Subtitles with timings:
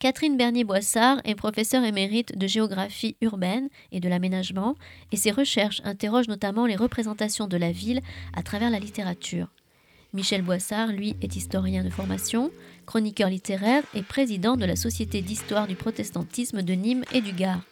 [0.00, 4.76] Catherine Bernier-Boissard est professeure émérite de géographie urbaine et de l'aménagement,
[5.10, 8.00] et ses recherches interrogent notamment les représentations de la ville
[8.32, 9.48] à travers la littérature.
[10.12, 12.52] Michel Boissard, lui, est historien de formation,
[12.86, 17.62] chroniqueur littéraire et président de la Société d'histoire du protestantisme de Nîmes et du Gard.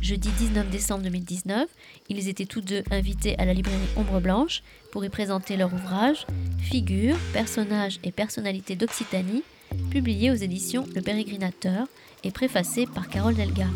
[0.00, 1.68] Jeudi 19 décembre 2019,
[2.08, 6.26] ils étaient tous deux invités à la librairie Ombre Blanche pour y présenter leur ouvrage
[6.58, 9.42] Figures, personnages et personnalités d'Occitanie
[9.90, 11.86] publié aux éditions Le Pérégrinateur
[12.22, 13.66] et préfacé par Carole Delga.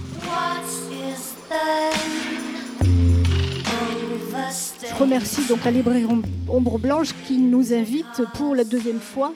[4.88, 6.06] Je remercie donc la librairie
[6.48, 9.34] Ombre Blanche qui nous invite pour la deuxième fois,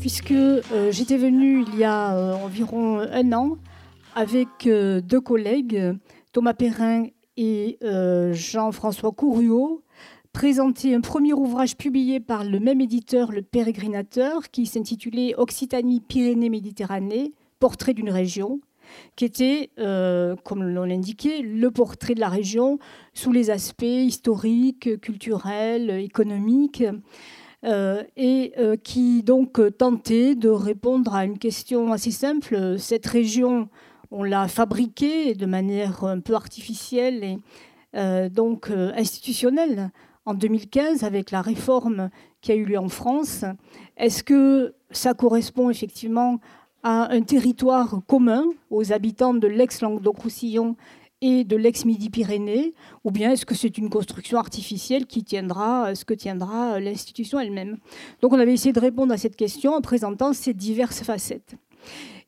[0.00, 3.56] puisque euh, j'étais venue il y a euh, environ un an
[4.14, 5.96] avec euh, deux collègues,
[6.32, 7.78] Thomas Perrin et
[8.32, 9.82] Jean-François Courriot,
[10.32, 17.94] présenté un premier ouvrage publié par le même éditeur, Le Pérégrinateur, qui s'intitulait Occitanie-Pyrénées-Méditerranée, portrait
[17.94, 18.60] d'une région,
[19.16, 22.78] qui était, euh, comme l'on l'indiquait, le portrait de la région
[23.14, 26.84] sous les aspects historiques, culturels, économiques,
[27.64, 32.78] euh, et euh, qui donc tentait de répondre à une question assez simple.
[32.78, 33.68] Cette région,
[34.10, 37.38] on l'a fabriquée de manière un peu artificielle et
[38.30, 39.90] donc institutionnelle
[40.26, 43.44] en 2015 avec la réforme qui a eu lieu en France.
[43.96, 46.40] Est-ce que ça correspond effectivement
[46.82, 50.76] à un territoire commun aux habitants de l'ex-Languedoc-Roussillon
[51.22, 52.72] et de l'ex-Midi-Pyrénées,
[53.04, 57.76] ou bien est-ce que c'est une construction artificielle qui tiendra ce que tiendra l'institution elle-même?
[58.22, 61.56] Donc on avait essayé de répondre à cette question en présentant ces diverses facettes.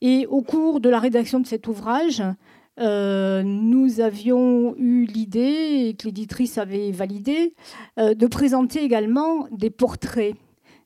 [0.03, 2.23] Et au cours de la rédaction de cet ouvrage,
[2.83, 7.55] euh, nous avions eu l'idée, et que l'éditrice avait validé,
[7.99, 10.35] euh, de présenter également des portraits,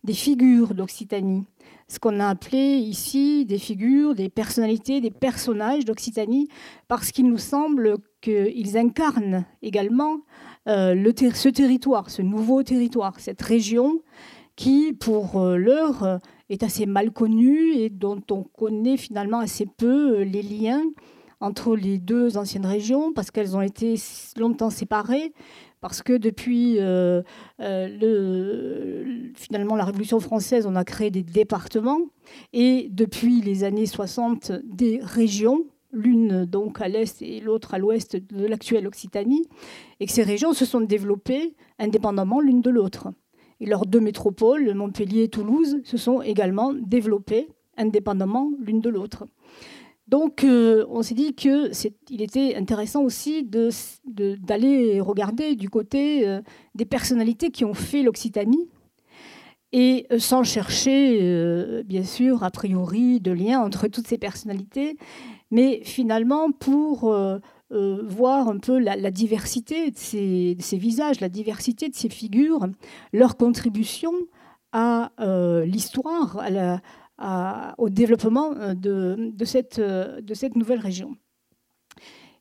[0.05, 1.45] des figures d'Occitanie.
[1.89, 6.49] Ce qu'on a appelé ici des figures, des personnalités, des personnages d'Occitanie,
[6.87, 10.19] parce qu'il nous semble qu'ils incarnent également
[10.69, 14.01] euh, ce territoire, ce nouveau territoire, cette région
[14.57, 16.19] qui, pour l'heure,
[16.49, 20.83] est assez mal connue et dont on connaît finalement assez peu les liens
[21.41, 23.97] entre les deux anciennes régions parce qu'elles ont été
[24.37, 25.33] longtemps séparées,
[25.81, 27.23] parce que depuis euh,
[27.61, 32.01] euh, le, finalement la Révolution française, on a créé des départements
[32.53, 38.17] et depuis les années 60 des régions, l'une donc à l'est et l'autre à l'ouest
[38.17, 39.47] de l'actuelle Occitanie,
[40.01, 43.09] et que ces régions se sont développées indépendamment l'une de l'autre.
[43.61, 47.49] Et leurs deux métropoles, Montpellier et Toulouse, se sont également développées
[47.79, 49.27] indépendamment l'une de l'autre.
[50.09, 56.41] Donc, euh, on s'est dit qu'il était intéressant aussi d'aller regarder du côté euh,
[56.77, 58.69] des personnalités qui ont fait l'Occitanie,
[59.73, 64.97] et euh, sans chercher, bien sûr, a priori, de lien entre toutes ces personnalités,
[65.51, 67.13] mais finalement pour
[67.71, 72.69] voir un peu la, diversité de ces, de ces, visages, la diversité de ces figures,
[73.13, 74.13] leur contribution
[74.73, 75.11] à
[75.67, 76.81] l'histoire, à la
[77.19, 81.17] au développement euh, de, cette, euh, de, cette, nouvelle région.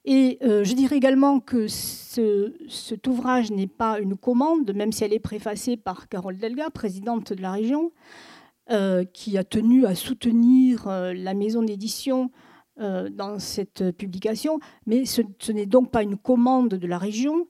[0.03, 5.03] Et euh, je dirais également que ce, cet ouvrage n'est pas une commande, même si
[5.03, 7.91] elle est préfacée par Carole Delga, présidente de la région,
[9.13, 12.31] qui a tenu à soutenir la maison d'édition
[12.79, 14.59] dans cette publication.
[14.87, 17.45] Mais ce n'est donc pas une commande de la région,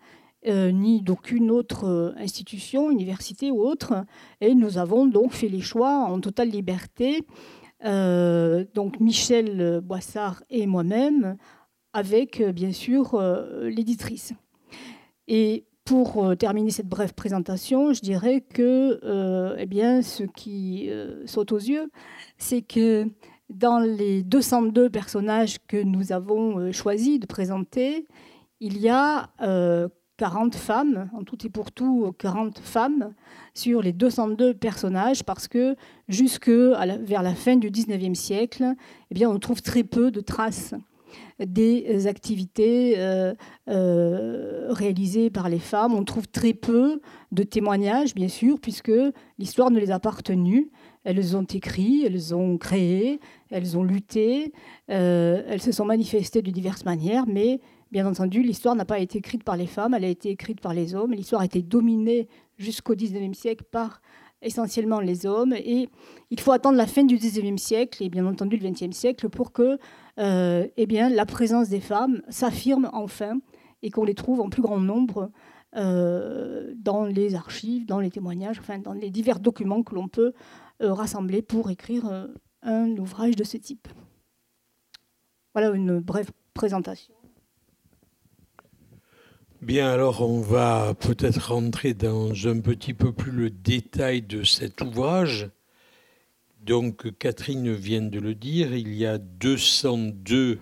[0.48, 4.06] euh, ni d'aucune autre euh, institution, université ou autre.
[4.42, 7.24] Et nous avons donc fait les choix en totale liberté,
[7.84, 11.38] euh, donc Michel Boissard et moi-même,
[11.94, 13.20] avec bien sûr
[13.64, 14.34] l'éditrice.
[15.28, 20.90] Et pour terminer cette brève présentation, je dirais que eh bien, ce qui
[21.26, 21.90] saute aux yeux,
[22.38, 23.08] c'est que
[23.50, 28.06] dans les 202 personnages que nous avons choisi de présenter,
[28.60, 29.30] il y a
[30.18, 33.14] 40 femmes, en tout et pour tout 40 femmes,
[33.54, 35.76] sur les 202 personnages, parce que
[36.08, 38.74] jusque vers la fin du 19e siècle,
[39.12, 40.74] eh bien, on trouve très peu de traces
[41.40, 43.34] des activités euh,
[43.70, 45.94] euh, réalisées par les femmes.
[45.94, 47.02] On trouve très peu
[47.32, 48.92] de témoignages, bien sûr, puisque
[49.38, 50.70] l'histoire ne les a pas retenues.
[51.04, 53.20] Elles ont écrit, elles ont créé,
[53.52, 54.54] elles ont lutté,
[54.90, 57.60] euh, elles se sont manifestées de diverses manières, mais
[57.92, 60.74] Bien entendu, l'histoire n'a pas été écrite par les femmes, elle a été écrite par
[60.74, 61.14] les hommes.
[61.14, 62.28] L'histoire a été dominée
[62.58, 64.02] jusqu'au XIXe siècle par
[64.42, 65.54] essentiellement les hommes.
[65.54, 65.90] Et
[66.30, 69.52] il faut attendre la fin du XIXe siècle et bien entendu le XXe siècle pour
[69.52, 69.78] que
[70.20, 73.40] euh, eh la présence des femmes s'affirme enfin
[73.82, 75.32] et qu'on les trouve en plus grand nombre
[75.76, 80.34] euh, dans les archives, dans les témoignages, enfin dans les divers documents que l'on peut
[80.82, 82.30] euh, rassembler pour écrire
[82.62, 83.88] un ouvrage de ce type.
[85.54, 87.15] Voilà une brève présentation.
[89.62, 94.82] Bien, alors on va peut-être rentrer dans un petit peu plus le détail de cet
[94.82, 95.50] ouvrage.
[96.62, 100.60] Donc Catherine vient de le dire, il y a 202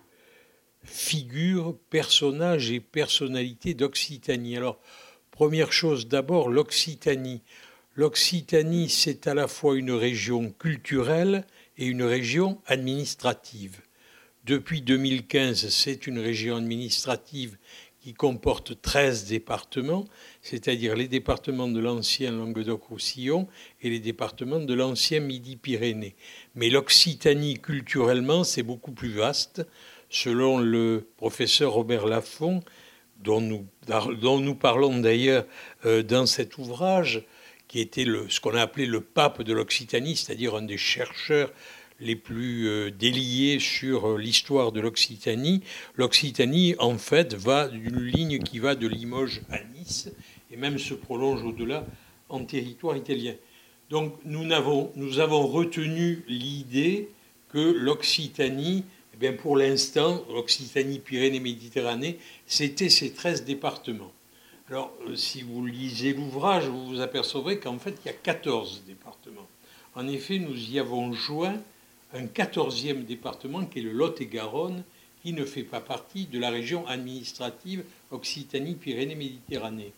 [0.84, 4.57] figures, personnages et personnalités d'Occitanie.
[4.57, 4.80] Alors,
[5.31, 7.42] première chose d'abord, l'Occitanie.
[7.96, 11.46] L'Occitanie, c'est à la fois une région culturelle
[11.78, 13.81] et une région administrative.
[14.46, 17.57] Depuis 2015, c'est une région administrative
[18.04, 20.04] qui comporte 13 départements,
[20.42, 23.48] c'est-à-dire les départements de l'ancien Languedoc-Roussillon
[23.82, 26.16] et les départements de l'ancien Midi-Pyrénées.
[26.56, 29.66] Mais l'Occitanie, culturellement, c'est beaucoup plus vaste.
[30.10, 32.62] Selon le professeur Robert Laffont,
[33.22, 33.66] dont nous,
[34.22, 35.46] dont nous parlons d'ailleurs
[35.86, 37.24] euh, dans cet ouvrage,
[37.70, 41.54] qui était le, ce qu'on a appelé le pape de l'Occitanie, c'est-à-dire un des chercheurs
[42.00, 45.62] les plus euh, déliés sur euh, l'histoire de l'Occitanie.
[45.95, 50.10] L'Occitanie, en fait, va d'une ligne qui va de Limoges à Nice
[50.51, 51.86] et même se prolonge au-delà
[52.30, 53.36] en territoire italien.
[53.90, 57.10] Donc nous avons, retenu l'idée
[57.50, 62.18] que l'Occitanie, eh bien pour l'instant, l'Occitanie, Pyrénées, Méditerranée,
[62.48, 64.12] c'était ces 13 départements.
[64.69, 68.84] Alors, euh, si vous lisez l'ouvrage, vous vous apercevrez qu'en fait, il y a 14
[68.88, 69.48] départements.
[69.94, 71.62] En effet, nous y avons joint
[72.13, 74.83] un quatorzième département qui est le Lot-et-Garonne,
[75.21, 79.94] qui ne fait pas partie de la région administrative Occitanie-Pyrénées-Méditerranée.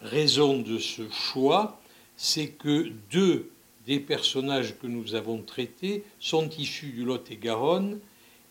[0.00, 1.80] Raison de ce choix,
[2.16, 3.50] c'est que deux
[3.86, 8.00] des personnages que nous avons traités sont issus du Lot-et-Garonne,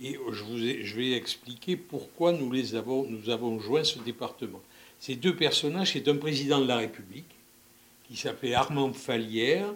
[0.01, 4.61] et je, vais expliquer pourquoi nous, les avons, nous avons joint ce département.
[4.99, 7.29] Ces deux personnages, c'est un président de la République,
[8.07, 9.73] qui s'appelait Armand Falière,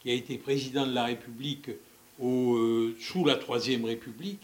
[0.00, 2.59] qui a été président de la République euh,
[3.00, 4.42] sous la Troisième République,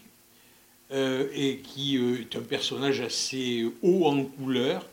[0.91, 4.87] euh, et qui euh, est un personnage assez haut en couleur.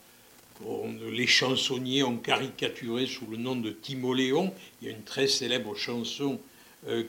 [1.11, 4.53] les chansonniers ont caricaturé sous le nom de Timoléon.
[4.81, 6.39] Il y a une très célèbre chanson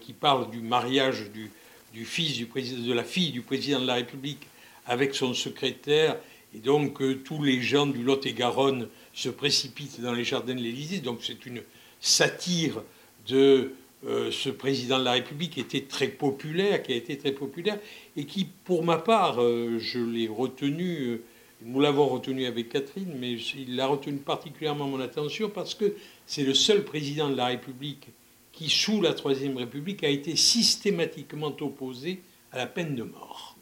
[0.01, 1.51] qui parle du mariage du,
[1.93, 4.47] du fils du président, de la fille du président de la République
[4.87, 6.17] avec son secrétaire.
[6.55, 11.01] Et donc tous les gens du Lot-et-Garonne se précipitent dans les jardins de l'Élysée.
[11.01, 11.63] Donc c'est une
[12.01, 12.83] satire
[13.27, 13.75] de
[14.07, 17.79] euh, ce président de la République était très populaire, qui a été très populaire,
[18.17, 21.23] et qui, pour ma part, euh, je l'ai retenu, euh,
[21.63, 25.95] nous l'avons retenu avec Catherine, mais il a retenu particulièrement mon attention parce que
[26.27, 28.09] c'est le seul président de la République
[28.53, 32.21] qui, sous la Troisième République, a été systématiquement opposé
[32.53, 33.57] à la peine de mort,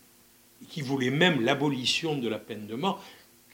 [0.60, 3.02] et qui voulait même l'abolition de la peine de mort,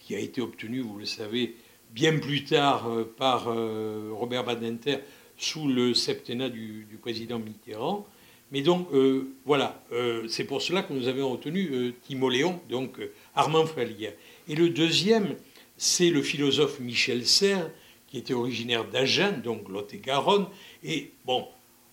[0.01, 1.55] qui a été obtenue, vous le savez,
[1.91, 4.99] bien plus tard par Robert Badinter
[5.39, 8.07] sous le septennat du, président Mitterrand.
[8.51, 12.99] Mais donc, euh, voilà, euh, c'est pour cela que nous avions retenu euh, Timoléon, donc
[13.35, 14.13] Armand Falière.
[14.49, 15.37] Et le deuxième,
[15.77, 17.71] c'est le philosophe Michel Serres,
[18.09, 20.47] qui était originaire d'Agen, donc Lot-et-Garonne.
[20.83, 21.47] Et bon,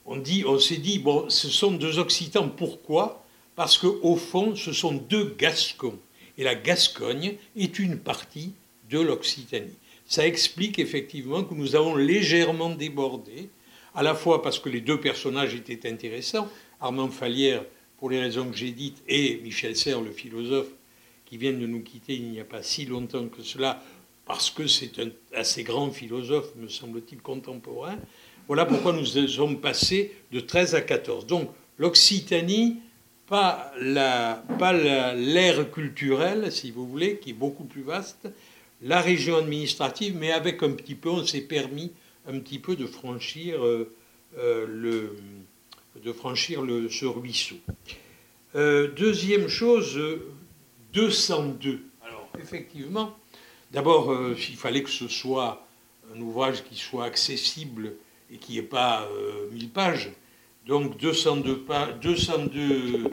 [0.05, 2.49] on, dit, on s'est dit, bon, ce sont deux Occitans.
[2.49, 3.23] Pourquoi?
[3.55, 5.99] Parce qu'au fond, ce sont deux Gascons.
[6.37, 8.53] Et la Gascogne est une partie
[8.89, 13.49] de l'Occitanie ça explique effectivement que nous avons légèrement débordé,
[13.93, 16.49] à la fois parce que les deux personnages étaient intéressants,
[16.79, 17.63] Armand Falière,
[17.97, 20.67] pour les raisons que j'ai dites, et Michel Serres, le philosophe,
[21.25, 23.81] qui vient de nous quitter il n'y a pas si longtemps que cela,
[24.25, 27.97] parce que c'est un assez grand philosophe, me semble-t-il, contemporain.
[28.47, 31.25] Voilà pourquoi nous sommes passés de 13 à 14.
[31.25, 32.77] Donc l'Occitanie,
[33.27, 38.27] pas l'ère pas culturelle, si vous voulez, qui est beaucoup plus vaste,
[38.85, 41.91] la région administrative, mais avec un petit peu, on s'est permis
[42.27, 43.91] un petit peu de franchir, euh,
[44.37, 45.15] euh, le,
[46.03, 47.55] de franchir le, ce ruisseau.
[48.53, 49.99] Euh, deuxième chose,
[50.93, 51.81] 202.
[52.05, 53.17] Alors, effectivement,
[53.71, 55.65] d'abord, il fallait que ce soit
[56.15, 57.93] un ouvrage qui soit accessible
[58.31, 59.09] et qui n'ait pas
[59.51, 60.11] 1000 pages.
[60.67, 61.65] Donc, 202,
[62.01, 63.03] 202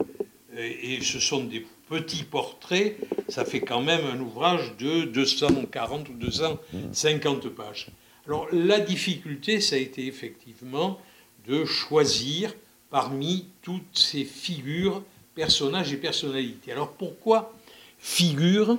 [0.55, 2.97] et ce sont des petit portrait,
[3.29, 7.87] ça fait quand même un ouvrage de 240 ou 250 pages.
[8.25, 10.99] Alors la difficulté, ça a été effectivement
[11.47, 12.53] de choisir
[12.89, 15.03] parmi toutes ces figures,
[15.35, 16.71] personnages et personnalités.
[16.71, 17.53] Alors pourquoi
[17.99, 18.77] figures?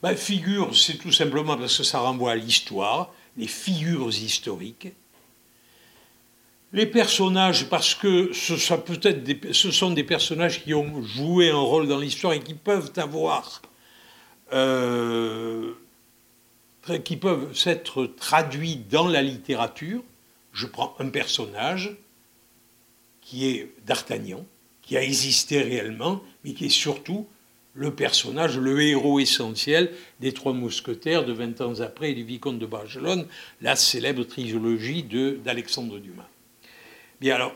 [0.00, 4.88] Ben, Figures, c'est tout simplement parce que ça renvoie à l'histoire, les figures historiques.
[6.72, 11.88] Les personnages, parce que ce, peut-être ce sont des personnages qui ont joué un rôle
[11.88, 13.62] dans l'histoire et qui peuvent avoir,
[14.52, 15.72] euh,
[17.04, 20.02] qui peuvent s'être traduits dans la littérature.
[20.52, 21.96] Je prends un personnage
[23.22, 24.44] qui est d'Artagnan,
[24.82, 27.26] qui a existé réellement, mais qui est surtout
[27.72, 32.58] le personnage, le héros essentiel des Trois Mousquetaires de 20 ans après et du Vicomte
[32.58, 33.26] de Barcelone,
[33.62, 35.04] la célèbre trilogie
[35.44, 36.28] d'Alexandre Dumas.
[37.20, 37.54] Bien alors,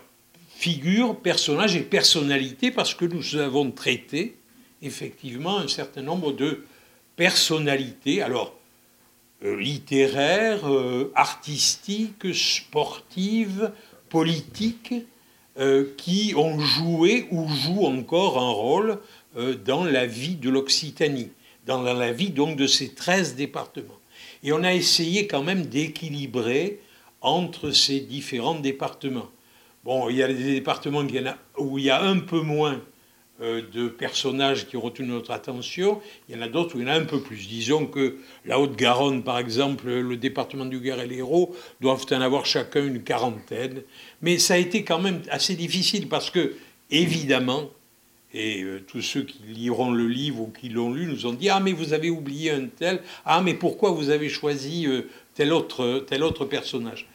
[0.56, 4.36] figure, personnage et personnalité, parce que nous avons traité
[4.82, 6.64] effectivement un certain nombre de
[7.14, 8.54] personnalités, alors
[9.44, 13.70] euh, littéraires, euh, artistiques, sportives,
[14.08, 14.94] politiques,
[15.58, 18.98] euh, qui ont joué ou jouent encore un rôle
[19.64, 21.30] dans la vie de l'Occitanie,
[21.66, 23.98] dans la vie donc de ces 13 départements.
[24.42, 26.80] Et on a essayé quand même d'équilibrer
[27.22, 29.30] entre ces différents départements.
[29.84, 31.04] Bon, il y a des départements
[31.58, 32.80] où il y a un peu moins
[33.40, 36.00] euh, de personnages qui ont retenu notre attention.
[36.28, 37.48] Il y en a d'autres où il y en a un peu plus.
[37.48, 42.46] Disons que la Haute-Garonne, par exemple, le département du Gard et l'Hérault, doivent en avoir
[42.46, 43.82] chacun une quarantaine.
[44.20, 46.54] Mais ça a été quand même assez difficile parce que,
[46.90, 47.70] évidemment,
[48.34, 51.48] et euh, tous ceux qui liront le livre ou qui l'ont lu nous ont dit
[51.48, 53.02] Ah, mais vous avez oublié un tel.
[53.24, 55.02] Ah, mais pourquoi vous avez choisi euh,
[55.34, 57.08] tel, autre, tel autre personnage?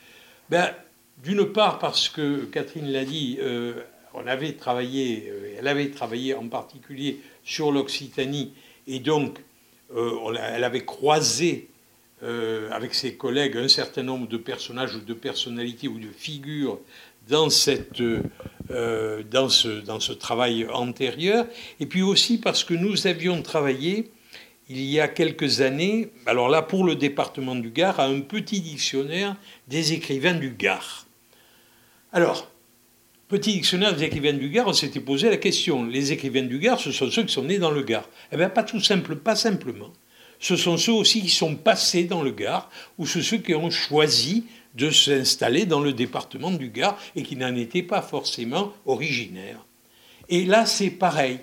[0.50, 0.74] Ben,
[1.24, 3.74] D'une part, parce que Catherine l'a dit, euh,
[4.14, 8.54] on avait travaillé, elle avait travaillé en particulier sur l'Occitanie,
[8.88, 9.40] et donc
[9.96, 11.70] elle avait croisé
[12.72, 16.80] avec ses collègues un certain nombre de personnages ou de personnalités ou de figures
[17.28, 21.46] dans, cette, euh, dans, ce, dans ce travail antérieur,
[21.80, 24.12] et puis aussi parce que nous avions travaillé
[24.70, 28.60] il y a quelques années, alors là pour le département du Gard, à un petit
[28.60, 29.36] dictionnaire
[29.68, 31.07] des écrivains du Gard.
[32.14, 32.50] Alors,
[33.28, 36.80] petit dictionnaire des écrivains du Gard, on s'était posé la question, les écrivains du Gard,
[36.80, 38.08] ce sont ceux qui sont nés dans le Gard.
[38.32, 39.92] Eh bien, pas tout simple, pas simplement.
[40.40, 43.70] Ce sont ceux aussi qui sont passés dans le Gard, ou ce ceux qui ont
[43.70, 44.46] choisi
[44.76, 49.66] de s'installer dans le département du Gard et qui n'en était pas forcément originaire.
[50.30, 51.40] Et là, c'est pareil.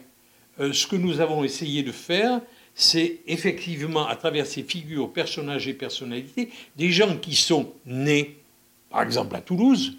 [0.61, 2.41] Euh, ce que nous avons essayé de faire,
[2.75, 8.39] c'est effectivement, à travers ces figures, personnages et personnalités, des gens qui sont nés,
[8.91, 9.97] par exemple à Toulouse,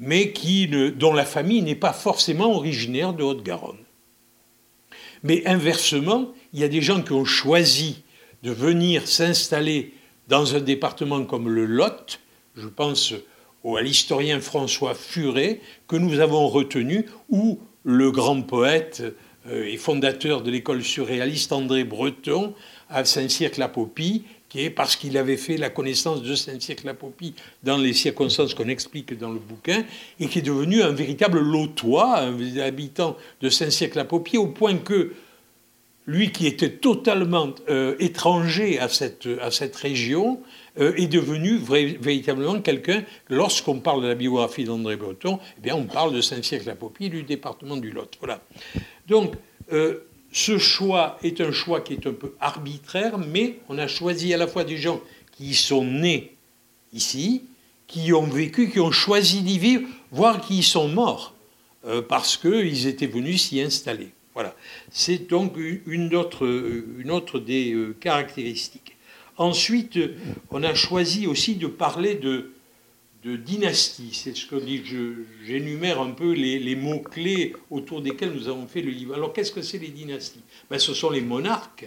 [0.00, 3.84] mais qui dont la famille n'est pas forcément originaire de Haute-Garonne.
[5.22, 8.02] Mais inversement, il y a des gens qui ont choisi
[8.42, 9.92] de venir s'installer
[10.28, 12.20] dans un département comme le Lot,
[12.56, 13.12] je pense
[13.64, 19.02] à l'historien François Furet, que nous avons retenu, ou le grand poète
[19.46, 22.54] euh, et fondateur de l'école surréaliste André Breton
[22.88, 28.52] à Saint-Cyr-la-Popie, qui est parce qu'il avait fait la connaissance de Saint-Cyr-la-Popie dans les circonstances
[28.52, 29.84] qu'on explique dans le bouquin,
[30.18, 35.12] et qui est devenu un véritable lotois, un habitant de Saint-Cyr-la-Popie, au point que
[36.06, 40.40] lui qui était totalement euh, étranger à cette, à cette région,
[40.78, 45.84] euh, est devenu véritablement quelqu'un, lorsqu'on parle de la biographie d'André Breton, eh bien, on
[45.84, 48.16] parle de Saint-Cyr-la-Popie, du département du Lot.
[48.20, 48.40] Voilà.
[49.06, 49.34] Donc,
[49.72, 50.00] euh,
[50.32, 54.36] ce choix est un choix qui est un peu arbitraire, mais on a choisi à
[54.36, 55.00] la fois des gens
[55.32, 56.36] qui sont nés
[56.92, 57.42] ici,
[57.86, 61.34] qui ont vécu, qui ont choisi d'y vivre, voire qui y sont morts,
[62.08, 64.10] parce qu'ils étaient venus s'y installer.
[64.34, 64.54] Voilà.
[64.90, 65.54] C'est donc
[65.86, 66.46] une autre,
[66.98, 68.96] une autre des euh, caractéristiques.
[69.36, 69.98] Ensuite,
[70.50, 72.52] on a choisi aussi de parler de,
[73.24, 74.10] de dynastie.
[74.12, 74.82] C'est ce que dit,
[75.44, 79.14] j'énumère un peu les, mots-clés autour desquels nous avons fait le livre.
[79.14, 80.42] Alors, qu'est-ce que c'est les dynasties?
[80.70, 81.86] Ben, Ce sont les monarques.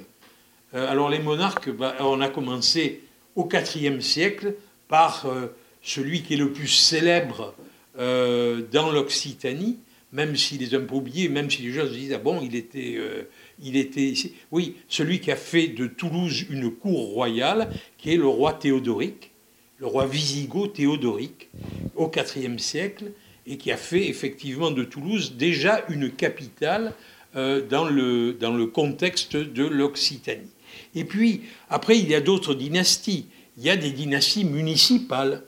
[0.73, 3.01] Euh, alors, les monarques, ben, on a commencé
[3.35, 4.55] au IVe siècle
[4.87, 5.47] par euh,
[5.81, 7.55] celui qui est le plus célèbre
[7.95, 9.77] dans l'Occitanie,
[10.13, 12.55] même s'il est un peu oublié, même si les gens se disent, ah bon, il
[12.55, 13.23] était, euh,
[13.61, 14.33] il était ici.
[14.51, 19.31] Oui, celui qui a fait de Toulouse une cour royale, qui est le roi Théodoric,
[19.83, 21.49] le roi wisigoth Théodoric,
[21.97, 23.11] au IVe siècle,
[23.45, 26.93] et qui a fait effectivement de Toulouse déjà une capitale
[27.35, 30.49] euh, dans, le, dans le contexte de l'Occitanie.
[30.95, 33.25] Et puis, après, il y a d'autres dynasties.
[33.57, 35.43] Il y a des dynasties municipales.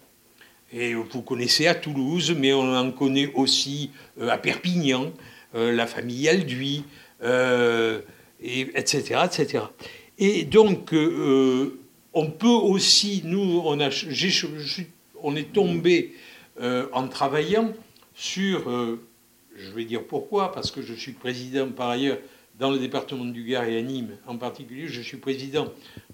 [0.73, 5.13] Et vous connaissez à Toulouse, mais on en connaît aussi euh, à Perpignan,
[5.55, 6.83] euh, la famille Alduy,
[7.23, 9.63] et, etc., etc.
[10.19, 10.93] Et donc,
[12.15, 16.15] on peut aussi, nous, on, est tombé
[16.93, 17.73] en travaillant
[18.15, 18.69] sur,
[19.55, 22.17] je vais dire pourquoi, parce que je suis président par ailleurs
[22.57, 25.67] dans le département du Gard et à Nîmes en particulier, je suis président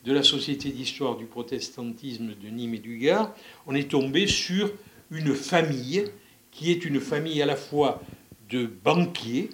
[0.03, 3.36] de la Société d'histoire du protestantisme de Nîmes et du Gard,
[3.67, 4.72] on est tombé sur
[5.12, 6.05] une famille
[6.51, 8.01] qui est une famille à la fois
[8.50, 9.50] de banquiers,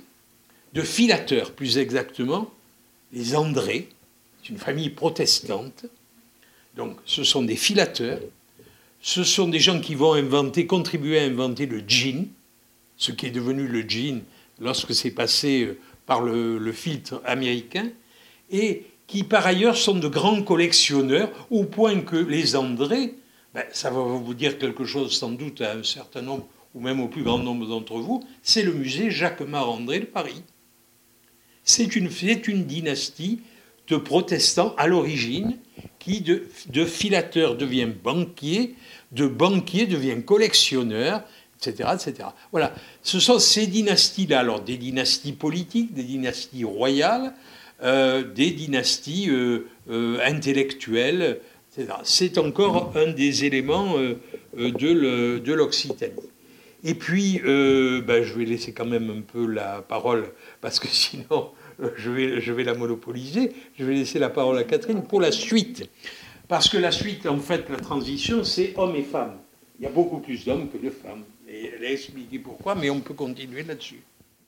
[0.74, 2.52] de filateurs plus exactement,
[3.12, 3.90] les André,
[4.42, 5.86] c'est une famille protestante,
[6.78, 8.20] donc ce sont des filateurs,
[9.02, 12.28] ce sont des gens qui vont inventer, contribuer à inventer le gin,
[12.98, 14.22] ce qui est devenu le gin
[14.60, 17.90] lorsque c'est passé par le, filtre américain,
[18.52, 23.16] et qui par ailleurs sont de grands collectionneurs, au point que les André,
[23.54, 27.00] ben, ça va vous dire quelque chose sans doute à un certain nombre, ou même
[27.00, 30.44] au plus grand nombre d'entre vous, c'est le musée Jacques-Marc-André de Paris.
[31.64, 32.10] C'est une
[32.66, 33.40] dynastie
[33.88, 35.58] de protestants à l'origine
[36.00, 38.76] qui, de, de filateur, devient banquier,
[39.12, 41.24] de banquier devient collectionneur,
[41.58, 42.30] etc., etc.
[42.52, 47.34] Voilà, ce sont ces dynasties-là, alors des dynasties politiques, des dynasties royales,
[47.84, 51.40] euh, des dynasties euh, euh, intellectuelles,
[51.72, 51.94] etc.
[52.04, 53.96] C'est encore un des éléments
[54.56, 56.14] de l'Occitanie.
[56.84, 61.52] Et puis, ben, je vais laisser quand même un peu la parole, parce que sinon,
[61.98, 63.52] je vais, la monopoliser.
[63.78, 65.90] Je vais laisser la parole à Catherine pour la suite.
[66.48, 69.38] Parce que la suite, en fait, la transition, c'est hommes et femmes.
[69.80, 71.24] Il y a beaucoup plus d'hommes que de femmes.
[71.48, 74.02] Et elle a expliqué pourquoi, mais on peut continuer là-dessus.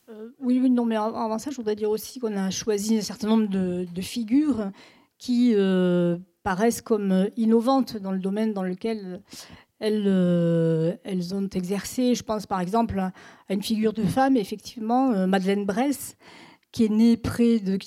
[0.08, 3.02] Euh, oui, oui, non, mais avant ça, je voudrais dire aussi qu'on a choisi un
[3.02, 4.70] certain nombre de, figures
[5.18, 9.20] qui euh, paraissent comme innovantes dans le domaine dans lequel
[9.78, 12.14] elles, euh, elles ont exercé.
[12.14, 13.12] Je pense par exemple à
[13.50, 16.16] une figure de femme, effectivement, Madeleine Bress,
[16.72, 17.78] qui est née près de,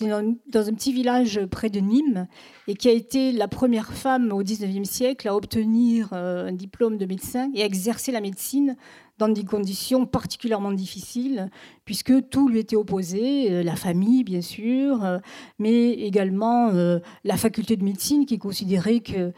[0.48, 2.28] dans un petit village près de Nîmes
[2.68, 7.06] et qui a été la première femme au XIXe siècle à obtenir un diplôme de
[7.06, 8.76] médecin et à exercer la médecine
[9.20, 11.50] dans des conditions particulièrement difficiles,
[11.86, 15.20] puisque tout lui était opposé, euh, la famille bien sûr, euh,
[15.60, 19.32] mais également euh, la faculté de médecine qui considérait que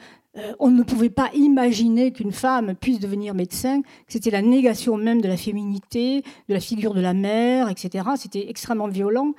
[0.59, 5.27] on ne pouvait pas imaginer qu'une femme puisse devenir médecin, c'était la négation même de
[5.27, 8.05] la féminité, de la figure de la mère, etc.
[8.17, 9.33] C'était extrêmement violent.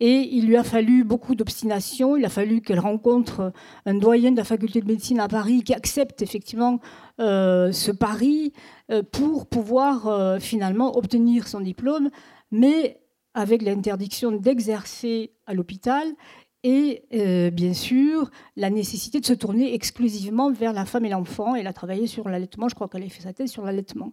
[0.00, 2.16] Et il lui a fallu beaucoup d'obstination.
[2.16, 3.52] Il a fallu qu'elle rencontre
[3.86, 6.80] un doyen de la faculté de médecine à Paris qui accepte effectivement
[7.18, 8.52] ce pari
[8.92, 12.10] euh, pour pouvoir euh, finalement obtenir son diplôme,
[12.50, 13.00] mais
[13.34, 16.06] avec l'interdiction d'exercer à l'hôpital
[16.64, 21.54] et euh, bien sûr la nécessité de se tourner exclusivement vers la femme et l'enfant.
[21.54, 24.12] Elle a travaillé sur l'allaitement, je crois qu'elle a fait sa thèse sur l'allaitement.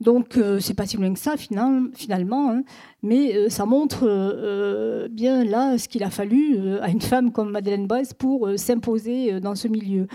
[0.00, 2.62] Donc c'est pas si loin que ça finalement, hein.
[3.02, 8.14] mais ça montre bien là ce qu'il a fallu à une femme comme Madeleine Boyce
[8.14, 10.06] pour s'imposer dans ce milieu.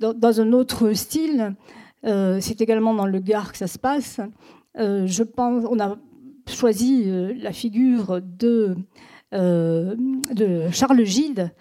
[0.00, 1.54] dans, un autre style,
[2.04, 4.20] euh, c'est également dans le Gard que ça se passe.
[4.78, 5.96] Euh, je pense, on a
[6.46, 8.76] choisi euh, la figure de,
[9.32, 11.52] de Charles Gide,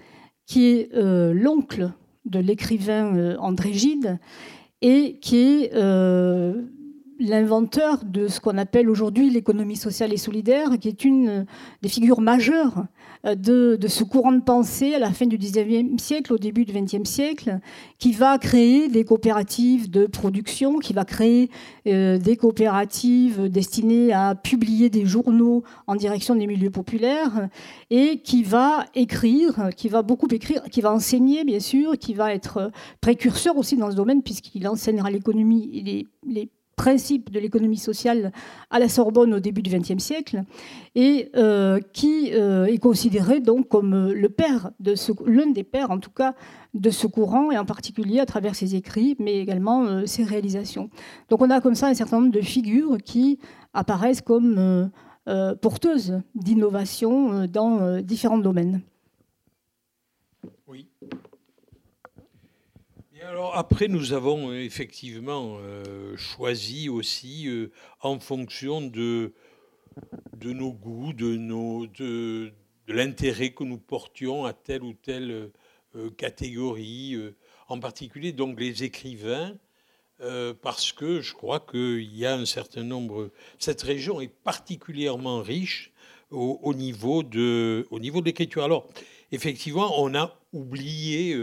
[0.45, 1.91] qui est l'oncle
[2.25, 4.19] de l'écrivain André Gide,
[4.82, 5.73] et qui est
[7.19, 11.45] l'inventeur de ce qu'on appelle aujourd'hui l'économie sociale et solidaire, qui est une
[11.82, 12.86] des figures majeures
[13.25, 16.73] euh, de, ce courant de pensée à la fin du 19e siècle, au début du
[16.73, 17.60] 20e siècle,
[17.99, 21.49] qui va créer des coopératives de production, qui va créer
[21.88, 27.49] euh, des coopératives destinées à publier des journaux en direction des milieux populaires,
[27.89, 32.34] et qui va écrire, qui va beaucoup écrire, qui va enseigner, bien sûr, qui va
[32.34, 37.78] être précurseur aussi dans ce domaine, puisqu'il enseignera l'économie et les, les principe de l'économie
[37.78, 38.32] sociale
[38.70, 40.44] à la Sorbonne au début du XXe siècle,
[40.96, 44.94] et euh, qui euh, est considéré donc comme le père de
[45.26, 46.36] l'un des pères en tout cas
[46.74, 50.90] de ce courant, et en particulier à travers ses écrits, mais également euh, ses réalisations.
[51.30, 53.40] Donc on a comme ça un certain nombre de figures qui
[53.74, 54.90] apparaissent comme
[55.62, 58.82] porteuses d'innovation dans différents domaines.
[63.28, 69.34] Alors après, nous avons euh, effectivement euh, choisi aussi euh, en fonction de,
[70.38, 72.54] de nos goûts, de, nos, de,
[72.88, 75.52] l'intérêt que nous portions à telle ou telle
[76.16, 77.18] catégorie,
[77.68, 79.58] en particulier donc les écrivains,
[80.62, 83.32] parce que je crois qu'il y a un certain nombre.
[83.60, 85.92] Cette région est particulièrement riche
[86.30, 88.63] au niveau de, au niveau de l'écriture.
[88.63, 88.88] Alors,
[89.32, 91.36] effectivement, on a oublié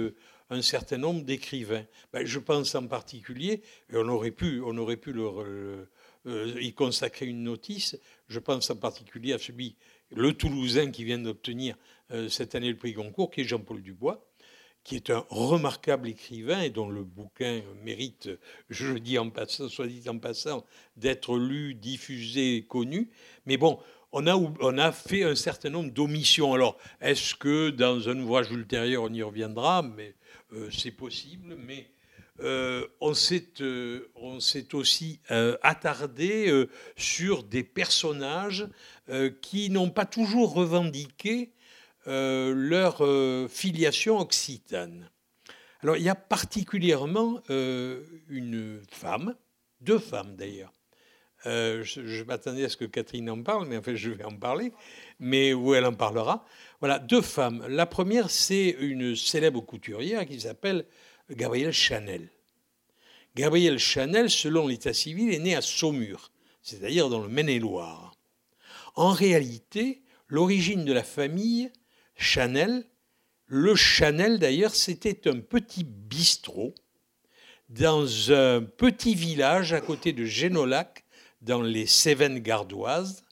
[0.54, 1.84] un certain nombre d'écrivains.
[2.12, 3.62] Ben, je pense en particulier,
[3.92, 5.86] et on aurait pu, on aurait pu leur, euh,
[6.60, 9.76] y consacrer une notice, je pense en particulier à celui,
[10.10, 11.76] le Toulousain qui vient d'obtenir
[12.10, 14.24] euh, cette année le prix Goncourt, qui est Jean-Paul Dubois,
[14.84, 18.28] qui est un remarquable écrivain et dont le bouquin mérite,
[18.68, 20.64] je le dis en passant, soit dit en passant,
[20.96, 23.10] d'être lu, diffusé, connu.
[23.46, 23.78] Mais bon,
[24.12, 26.52] on a, on a fait un certain nombre d'omissions.
[26.52, 29.82] Alors, est-ce que dans un ouvrage ultérieur, on y reviendra?
[29.82, 30.14] Mais
[30.70, 31.88] c'est possible, mais
[32.40, 34.10] euh, on s'est euh,
[34.72, 35.20] aussi
[35.62, 38.66] attardé sur des personnages
[39.40, 41.52] qui n'ont pas toujours revendiqué
[42.06, 43.02] leur
[43.50, 45.10] filiation occitane.
[45.82, 49.36] Alors il y a particulièrement une femme,
[49.80, 50.72] deux femmes d'ailleurs,
[51.46, 54.34] Euh, je, m'attendais à ce que Catherine en parle, mais en fait, je vais en
[54.34, 54.72] parler.
[55.18, 56.44] Mais où elle en parlera.
[56.80, 57.64] Voilà, deux femmes.
[57.68, 60.86] La première, c'est une célèbre couturière qui s'appelle
[61.30, 62.28] Gabrielle Chanel.
[63.34, 66.30] Gabrielle Chanel, selon l'état civil, est née à Saumur,
[66.62, 68.14] c'est-à-dire dans le Maine-et-Loire.
[68.94, 71.72] En réalité, l'origine de la famille
[72.16, 72.84] Chanel,
[73.46, 76.74] le Chanel d'ailleurs, c'était un petit bistrot
[77.68, 81.04] dans un petit village à côté de Génolac,
[81.40, 83.23] dans les Cévennes gardoises,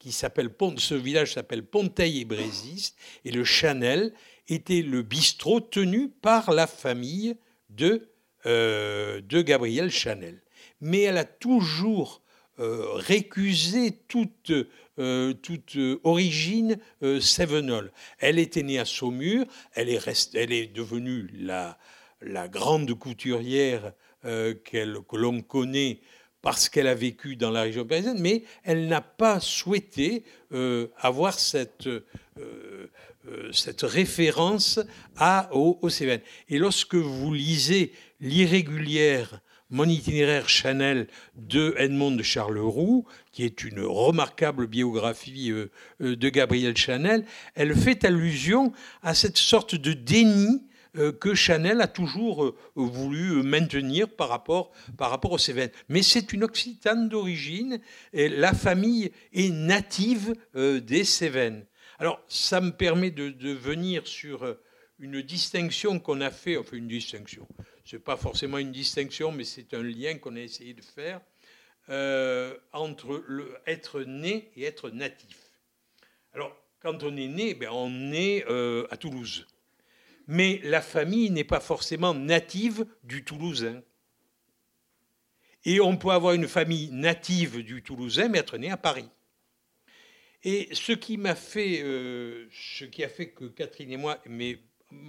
[0.00, 4.12] qui s'appelle ce village s'appelle Ponteil et Brésis, et le Chanel
[4.48, 7.36] était le bistrot tenu par la famille
[7.68, 8.08] de,
[8.46, 10.42] euh, de Gabrielle Chanel.
[10.80, 12.22] Mais elle a toujours
[12.58, 14.52] euh, récusé toute,
[14.98, 16.78] euh, toute origine
[17.20, 17.92] sévenole.
[18.18, 21.78] Elle était née à Saumur, elle est, elle est devenue la,
[22.22, 23.92] la grande couturière
[24.24, 26.00] euh, que l'on connaît
[26.42, 31.38] parce qu'elle a vécu dans la région parisienne, mais elle n'a pas souhaité euh, avoir
[31.38, 32.88] cette, euh,
[33.52, 34.80] cette référence
[35.16, 36.22] à, au, au Cévennes.
[36.48, 39.40] Et lorsque vous lisez l'irrégulière
[39.72, 45.52] mon itinéraire Chanel de Edmond de Charleroux, qui est une remarquable biographie
[46.00, 47.24] de Gabrielle Chanel,
[47.54, 48.72] elle fait allusion
[49.02, 54.72] à cette sorte de déni euh, que Chanel a toujours euh, voulu maintenir par rapport,
[54.96, 55.70] par rapport aux Cévennes.
[55.88, 57.80] Mais c'est une Occitane d'origine
[58.12, 61.66] et la famille est native euh, des Cévennes.
[61.98, 64.56] Alors, ça me permet de, venir sur
[64.98, 67.46] une distinction qu'on a fait, enfin une distinction,
[67.84, 71.20] ce n'est pas forcément une distinction, mais c'est un lien qu'on a essayé de faire
[72.72, 73.22] entre
[73.66, 75.36] être né et être natif.
[76.32, 78.46] Alors, quand on est né, ben, on est
[78.90, 79.46] à Toulouse
[80.30, 83.82] mais la famille n'est pas forcément native du Toulousain.
[85.64, 89.08] Et on peut avoir une famille native du Toulousain, mais être né à Paris.
[90.44, 94.60] Et ce qui m'a fait, euh, ce qui a fait que Catherine et moi, mais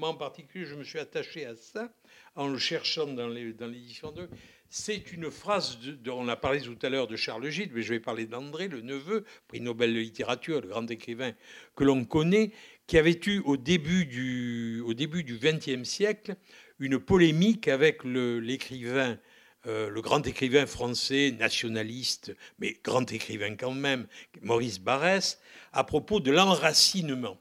[0.02, 1.94] en particulier, je me suis attaché à ça
[2.36, 4.30] en le cherchant dans l'édition dans 2,
[4.74, 7.94] c'est une phrase, dont on a parlé tout à l'heure de Charles Gide, mais je
[7.94, 11.34] vais parler d'André, le neveu, prix Nobel de littérature, le grand écrivain
[11.76, 12.52] que l'on connaît,
[12.92, 16.36] qui avait eu au début du XXe siècle
[16.78, 19.18] une polémique avec l'écrivain,
[19.66, 24.08] euh, le, grand écrivain français nationaliste, mais grand écrivain quand même,
[24.42, 25.40] Maurice Barrès,
[25.72, 27.40] à propos de l'enracinement.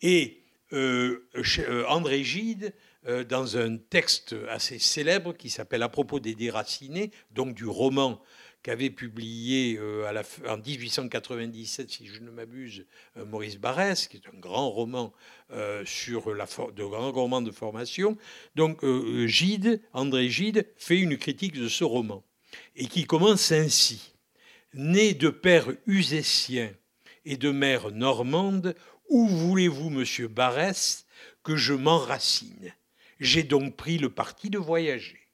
[0.00, 2.72] Et euh, euh, André Gide
[3.28, 8.22] dans un texte assez célèbre qui s'appelle À propos des déracinés, donc du roman
[8.62, 12.84] qu'avait publié euh, en 1897, si je ne m'abuse,
[13.16, 15.12] euh, Maurice Barrès, qui est un grand roman
[15.50, 16.46] la
[17.42, 18.18] de formation.
[18.54, 18.84] Donc
[19.26, 22.22] Gide, André Gide, fait une critique de ce roman
[22.76, 24.12] et qui commence ainsi
[24.74, 26.70] Né de père usécien
[27.24, 28.74] et de mère normande,
[29.08, 31.06] où voulez-vous, monsieur Barrès,
[31.42, 32.74] que je m'enracine?
[33.18, 35.27] J'ai donc pris le parti de voyager.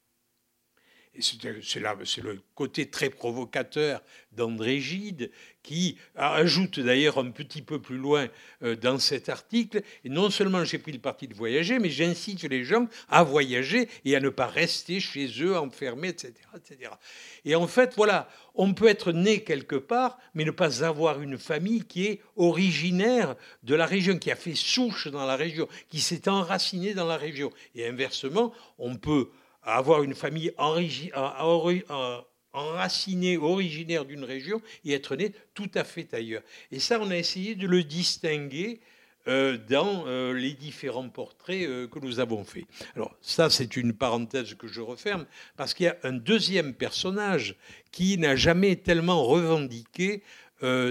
[1.20, 5.30] C'est le côté très provocateur d'André Gide,
[5.62, 8.28] qui ajoute d'ailleurs un petit peu plus loin
[8.62, 12.42] euh, dans cet article, et non seulement j'ai pris le parti de voyager, mais j'incite
[12.42, 16.34] les gens à voyager et à ne pas rester chez eux enfermés, etc.
[16.56, 16.90] etc.
[17.44, 21.38] Et en fait, voilà, on peut être né quelque part, mais ne pas avoir une
[21.38, 26.00] famille qui est originaire de la région, qui a fait souche dans la région, qui
[26.00, 27.50] s'est enracinée dans la région.
[27.74, 29.30] Et inversement, on peut
[29.64, 30.52] avoir une famille
[32.52, 36.42] enracinée, originaire d'une région et être né tout à fait ailleurs.
[36.70, 38.80] Et ça, on a essayé de le distinguer
[39.26, 42.64] euh, dans euh, les différents portraits euh, que nous avons faits.
[42.94, 45.24] Alors ça, c'est une parenthèse que je referme,
[45.56, 47.56] parce qu'il y a un deuxième personnage
[47.90, 50.22] qui n'a jamais tellement revendiqué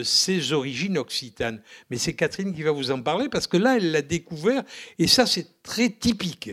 [0.04, 1.60] ses origines occitanes.
[1.90, 4.62] Mais c'est Catherine qui va vous en parler, parce que là, elle l'a découvert,
[5.00, 6.52] et ça, c'est très typique.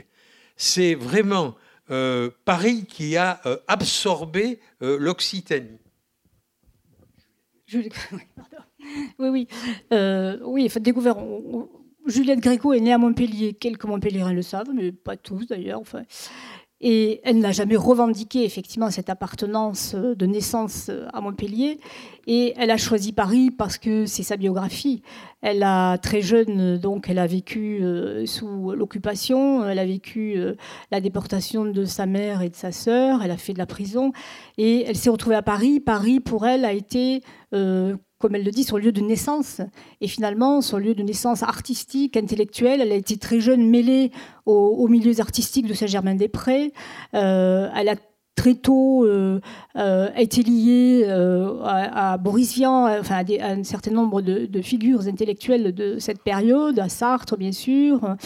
[0.56, 1.54] C'est vraiment
[1.90, 5.78] euh, Paris qui a euh, absorbé euh, l'Occitanie.
[9.18, 9.48] Oui, oui.
[10.42, 11.16] oui, enfin, découvert.
[12.06, 13.52] Juliette Gréco est née à Montpellier.
[13.52, 15.82] Quelques Montpelliérains le savent, mais pas tous d'ailleurs.
[16.80, 21.78] Et elle n'a jamais revendiqué effectivement cette appartenance euh, de naissance euh, à Montpellier.
[22.26, 25.02] Et elle a choisi Paris parce que c'est sa biographie.
[25.42, 29.68] Elle a très jeune, donc, elle a vécu euh, sous l'occupation.
[29.68, 30.38] Elle a vécu
[30.90, 33.22] la déportation de sa mère et de sa sœur.
[33.22, 34.12] Elle a fait de la prison
[34.58, 35.80] et elle s'est retrouvée à Paris.
[35.80, 37.22] Paris, pour elle, a été
[38.20, 39.62] comme elle le dit, son lieu de naissance.
[40.02, 44.12] Et finalement, son lieu de naissance artistique, intellectuelle, elle a été très jeune mêlée
[44.44, 46.72] aux, milieux artistiques de Saint-Germain-des-Prés.
[47.14, 47.96] Euh, elle a
[48.34, 49.06] très tôt
[49.74, 51.06] a été lié
[51.64, 56.88] à, Boris Vian, enfin à, un certain nombre de, figures intellectuelles de cette période, à
[56.88, 58.16] Sartre bien sûr,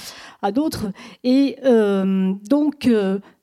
[0.43, 0.87] à d'autres.
[1.25, 2.89] Et donc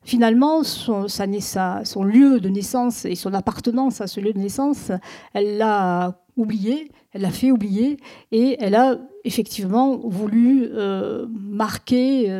[0.04, 4.90] finalement, son, son lieu de naissance et son appartenance à ce lieu de naissance,
[5.34, 7.98] elle l'a oublié, elle l'a fait oublier,
[8.30, 12.30] et elle a effectivement voulu euh, marquer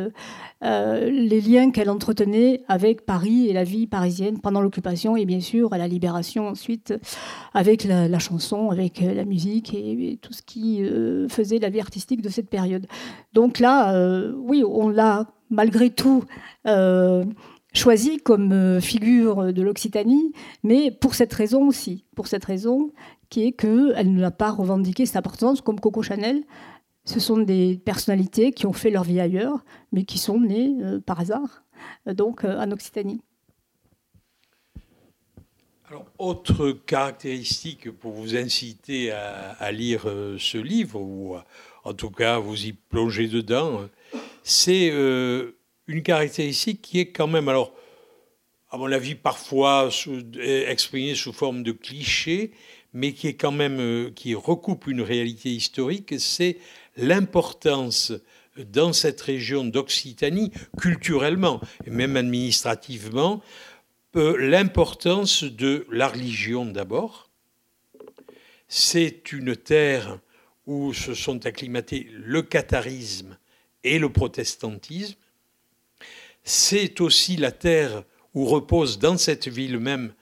[0.63, 5.25] euh, euh, les liens qu'elle entretenait avec Paris et la vie parisienne pendant l'occupation, et
[5.25, 6.93] bien sûr à la libération ensuite,
[7.53, 10.81] avec la, chanson, avec la musique et, tout ce qui
[11.29, 12.87] faisait la vie artistique de cette période.
[13.33, 13.93] Donc là,
[14.37, 16.23] oui, on l'a malgré tout
[17.73, 20.31] choisie comme euh, figure de l'Occitanie,
[20.63, 22.91] mais pour cette raison aussi, pour cette raison
[23.29, 26.43] qui est qu'elle ne l'a pas revendiqué cette importance comme Coco Chanel.
[27.05, 30.99] Ce sont des personnalités qui ont fait leur vie ailleurs, mais qui sont nées euh,
[30.99, 31.63] par hasard,
[32.07, 33.21] euh, donc en Occitanie.
[35.89, 40.03] Alors, autre caractéristique pour vous inciter à, lire
[40.39, 41.35] ce livre, ou
[41.83, 43.81] en tout cas vous y plonger dedans,
[44.41, 47.75] c'est une caractéristique qui est quand même, alors,
[48.71, 49.89] à mon avis, parfois
[50.39, 52.53] exprimée sous forme de cliché,
[52.93, 56.57] mais qui est quand même, euh, qui recoupe une réalité historique, c'est
[56.95, 58.13] l'importance
[58.57, 63.41] dans cette région d'Occitanie, culturellement et même administrativement,
[64.15, 67.29] euh, l'importance de la religion d'abord.
[68.67, 70.19] C'est une terre
[70.67, 73.37] où se sont acclimatés le catharisme
[73.83, 75.17] et le protestantisme
[76.43, 78.03] c'est aussi la terre
[78.33, 80.13] où repose dans cette ville même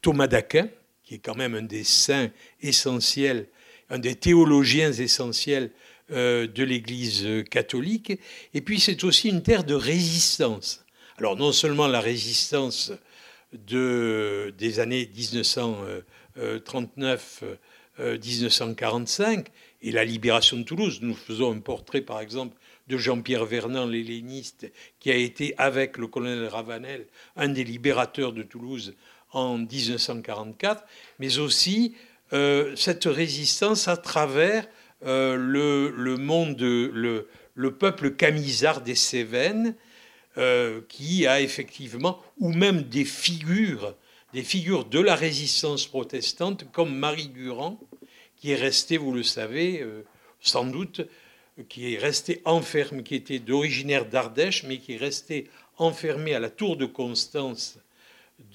[0.00, 0.68] Thomas d'Aquin,
[1.04, 3.48] qui est quand même un des saints essentiels,
[3.90, 5.70] un des théologiens essentiels
[6.10, 8.18] de l'Église catholique.
[8.54, 10.84] Et puis c'est aussi une terre de résistance.
[11.18, 12.92] Alors non seulement la résistance
[13.52, 15.10] de, des années
[17.98, 19.46] 1939-1945
[19.82, 21.00] et la libération de Toulouse.
[21.02, 22.56] Nous faisons un portrait, par exemple,
[22.88, 28.42] de Jean-Pierre Vernant, l'helléniste, qui a été, avec le colonel Ravanel, un des libérateurs de
[28.42, 28.94] Toulouse
[29.32, 30.84] en 1944,
[31.18, 31.94] mais aussi
[32.32, 34.66] euh, cette résistance à travers
[35.04, 39.74] euh, le, monde, le, le, peuple camisard des Cévennes,
[40.36, 43.94] euh, qui a effectivement, ou même des figures,
[44.32, 47.80] des figures de la résistance protestante, comme Marie Durand,
[48.36, 49.84] qui est restée, vous le savez,
[50.40, 51.00] sans doute,
[51.68, 56.50] qui est resté enfermé, qui était d'originaire d'Ardèche, mais qui est resté enfermé à la
[56.50, 57.78] tour de Constance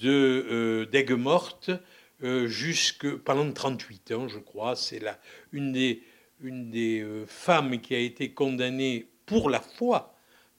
[0.00, 1.70] de euh, d'Aigues-Mortes
[2.22, 4.76] euh, jusque pendant 38 ans, je crois.
[4.76, 5.02] C'est
[5.52, 6.02] une des,
[6.44, 10.14] une des euh, femmes qui a été condamnée pour la foi,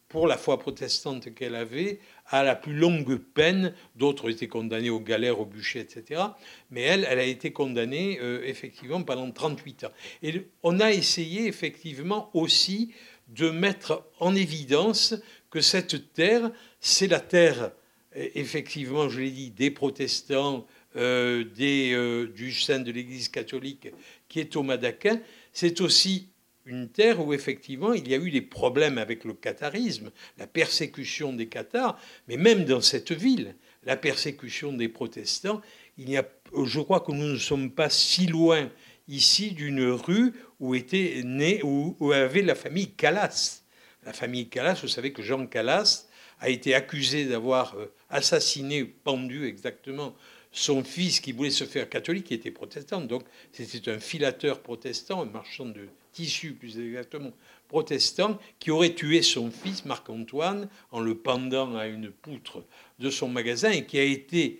[0.08, 3.72] pour la foi protestante qu'elle avait, à la plus longue peine.
[3.94, 6.22] D'autres étaient condamnés aux galères, au bûcher, etc.
[6.70, 9.92] Mais elle, elle a été condamnée euh, effectivement pendant 38 ans.
[10.22, 12.92] Et on a essayé effectivement aussi
[13.28, 15.14] de mettre en évidence
[15.50, 17.72] que cette terre, c'est la terre,
[18.14, 23.88] effectivement, je l'ai dit, des protestants, euh, des, du sein de l'Église catholique,
[24.28, 25.20] qui est Thomas d'Aquin.
[25.58, 26.28] C'est aussi
[26.66, 31.32] une terre où effectivement il y a eu des problèmes avec le catharisme, la persécution
[31.32, 35.62] des cathares, mais même dans cette ville, la persécution des protestants,
[35.96, 36.28] il y a,
[36.62, 38.70] je crois que nous ne sommes pas si loin
[39.08, 43.62] ici d'une rue où était né, où, avait la famille Calas.
[44.04, 46.06] La famille Calas, vous savez que Jean Calas
[46.38, 50.14] a été accusé d'avoir euh, assassiné, pendu exactement,
[50.56, 53.02] son fils qui voulait se faire catholique, qui était protestant.
[53.02, 57.32] Donc c'était un filateur protestant, un marchand de tissu plus exactement
[57.68, 62.64] protestant, qui aurait tué son fils Marc-Antoine en le pendant à une poutre
[62.98, 64.58] de son magasin et qui a été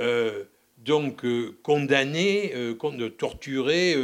[0.00, 0.44] euh,
[0.84, 3.96] donc euh, condamné, euh, torturé,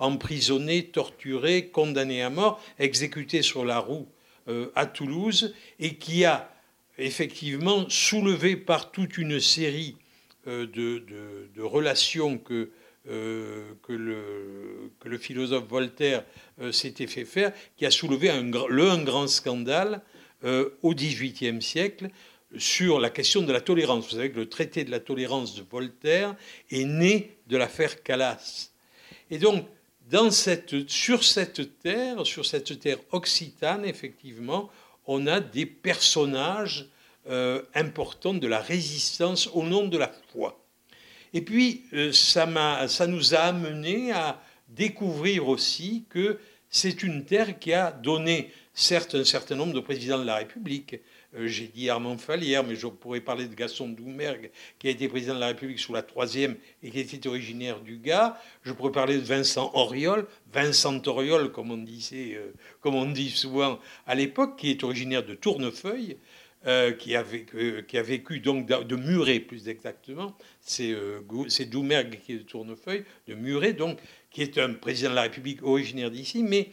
[0.00, 4.08] emprisonné, torturé, condamné à mort, exécuté sur la roue
[4.74, 6.50] à Toulouse et qui a
[6.96, 9.94] effectivement soulevé par toute une série
[10.48, 11.04] de,
[11.54, 12.70] de relations que
[13.10, 16.24] euh, que, le, que, le, philosophe Voltaire
[16.60, 20.02] euh, s'était fait faire, qui a soulevé un, le, un grand scandale
[20.44, 22.10] euh, au XVIIIe siècle
[22.58, 24.04] sur la question de la tolérance.
[24.04, 26.34] Vous savez que le traité de la tolérance de Voltaire
[26.70, 28.72] est né de l'affaire Calas.
[29.30, 29.64] Et donc,
[30.86, 34.70] sur cette terre, sur cette terre occitane, effectivement,
[35.06, 36.90] on a des personnages
[37.74, 40.58] importants de la résistance au nom de la foi.
[41.32, 42.48] Et puis, euh, ça,
[42.88, 46.38] ça nous a amené à découvrir aussi que
[46.70, 50.96] c'est une terre qui a donné, certes, un certain nombre de présidents de la République.
[51.34, 55.08] Euh, j'ai dit Armand Falière, mais je pourrais parler de Gaston Doumergue, qui a été
[55.08, 58.36] président de la République sous la troisième et qui était originaire du Gard.
[58.62, 63.30] Je pourrais parler de Vincent Auriol, Vincent Auriol, comme on disait, euh, comme on dit
[63.30, 66.16] souvent à l'époque, qui est originaire de Tournefeuille.
[66.68, 70.92] Euh, qui, a vécu, qui, a vécu, donc de Muret plus exactement, c'est
[71.64, 73.98] Doumergue qui est de Tournefeuille, de Muret donc,
[74.30, 76.68] qui est un président de la République originaire d'ici, mais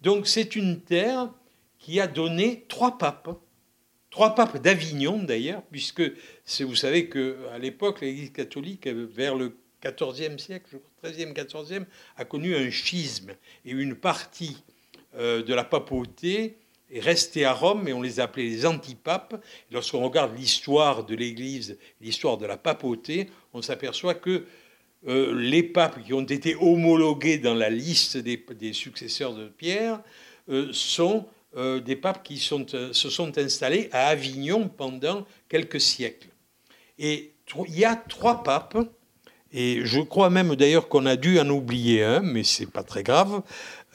[0.00, 1.30] donc c'est une terre
[1.78, 3.38] qui a donné trois papes.
[4.10, 6.02] Trois papes d'Avignon d'ailleurs, puisque
[6.58, 11.84] vous savez qu'à l'époque, l'Église catholique, vers le XIVe siècle, 13e, 14e,
[12.16, 13.30] a connu un schisme
[13.64, 14.56] et une partie
[15.14, 16.56] euh, de la papauté
[16.90, 19.42] est restée à Rome et on les appelait les antipapes.
[19.70, 24.44] Lorsqu'on regarde l'histoire de l'Église, l'histoire de la papauté, on s'aperçoit que
[25.08, 30.00] euh, les papes qui ont été homologués dans la liste des, successeurs de Pierre
[30.48, 36.28] euh, sont euh, des papes qui se sont installés à Avignon pendant quelques siècles.
[36.98, 37.32] Et
[37.68, 38.76] il y a trois papes,
[39.52, 43.02] et je crois même d'ailleurs qu'on a dû en oublier un, mais c'est pas très
[43.02, 43.42] grave,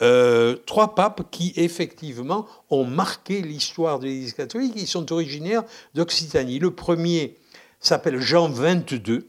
[0.02, 6.60] euh, trois papes qui effectivement ont marqué l'histoire de l'Église catholique, ils sont originaires d'Occitanie.
[6.60, 7.38] Le premier
[7.80, 9.26] s'appelle Jean XXII,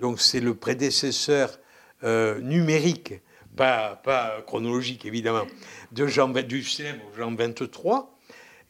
[0.00, 1.58] donc c'est le prédécesseur
[2.02, 3.14] numérique
[3.58, 5.46] pas, chronologique évidemment,
[5.92, 8.16] de Jean, du célèbre Jean 23,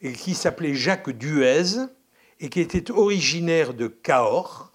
[0.01, 1.85] et qui s'appelait Jacques Duez,
[2.39, 4.71] et qui était originaire de Cahors,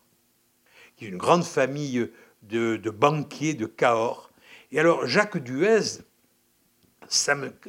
[0.97, 2.11] qui est une grande famille
[2.43, 4.31] de, banquiers de Cahors.
[4.75, 6.03] Et alors Jacques Duez,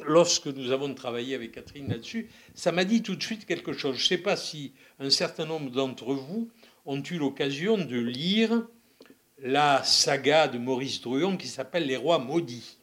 [0.04, 3.94] lorsque nous avons travaillé avec Catherine là-dessus, ça m'a dit tout de suite quelque chose.
[3.94, 6.50] Je ne sais pas si un certain nombre d'entre vous
[6.84, 8.66] ont eu l'occasion de lire
[9.38, 12.76] la saga de Maurice Druon qui s'appelle Les Rois maudits.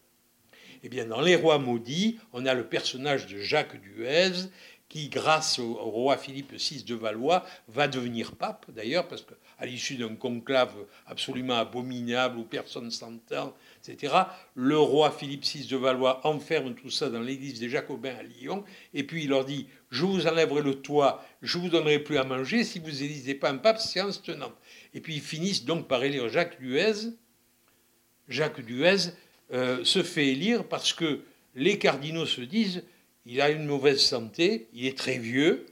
[0.83, 4.47] Eh bien, dans Les Rois maudits, on a le personnage de Jacques Duez
[4.93, 9.95] qui, grâce au, roi Philippe VI de Valois, va devenir pape, d'ailleurs, parce qu'à l'issue
[9.95, 10.75] d'un conclave
[11.07, 13.55] absolument abominable où personne s'entend,
[14.56, 18.63] le roi Philippe VI de Valois enferme tout ça dans l'église des Jacobins à Lyon,
[18.93, 22.24] et puis il leur dit Je vous enlèverai le toit, je vous donnerai plus à
[22.24, 24.56] manger si vous n'élisez pas un pape séance tenante.
[24.93, 27.12] Et puis ils finissent donc par élire Jacques Duez.
[28.30, 29.12] Jacques Duez
[29.52, 31.22] euh, se fait élire parce que
[31.56, 32.84] les cardinaux se disent
[33.26, 35.65] il a une mauvaise santé, il est très vieux,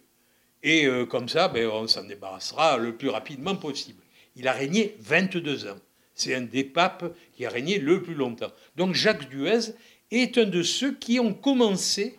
[0.64, 4.04] et euh, comme ça, ben, on s'en débarrassera le plus rapidement possible.
[4.36, 5.78] Il a régné 22 ans.
[6.14, 8.52] C'est un des papes qui a régné le plus longtemps.
[8.76, 9.74] Donc Jacques Duez
[10.12, 12.18] est un de ceux qui ont commencé